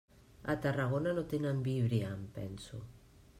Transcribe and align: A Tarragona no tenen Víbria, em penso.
A 0.53 0.55
Tarragona 0.63 1.13
no 1.17 1.25
tenen 1.33 1.61
Víbria, 1.69 2.09
em 2.17 2.25
penso. 2.39 2.81